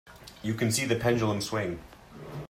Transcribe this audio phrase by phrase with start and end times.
[0.41, 1.79] You can see the pendulum swing.